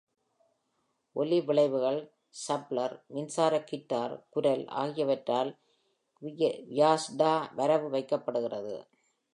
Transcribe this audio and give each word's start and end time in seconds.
ஒலி 1.15 1.41
விளைவுகள், 1.41 1.99
சம்ப்ளர், 2.47 2.95
மின்சார 3.07 3.63
கிட்டார், 3.63 4.25
குரல் 4.29 4.65
ஆகியவற்றால் 4.67 5.51
க்வியாஸ்டா 6.21 7.33
வரவு 7.55 7.87
வைக்கப்பட்டுள்ளது. 7.91 8.75